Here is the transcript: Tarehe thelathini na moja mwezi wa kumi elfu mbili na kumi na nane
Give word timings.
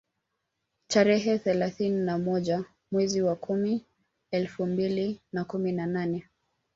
Tarehe 0.87 1.39
thelathini 1.39 1.99
na 2.05 2.17
moja 2.17 2.65
mwezi 2.91 3.21
wa 3.21 3.35
kumi 3.35 3.85
elfu 4.31 4.65
mbili 4.65 5.21
na 5.33 5.45
kumi 5.45 5.71
na 5.71 5.85
nane 5.87 6.27